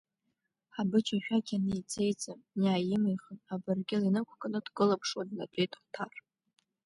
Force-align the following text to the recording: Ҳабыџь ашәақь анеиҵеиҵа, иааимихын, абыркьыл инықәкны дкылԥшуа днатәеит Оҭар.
Ҳабыџь 0.75 1.09
ашәақь 1.17 1.51
анеиҵеиҵа, 1.55 2.33
иааимихын, 2.63 3.39
абыркьыл 3.53 4.01
инықәкны 4.03 4.59
дкылԥшуа 4.65 5.27
днатәеит 5.29 5.71
Оҭар. 5.79 6.13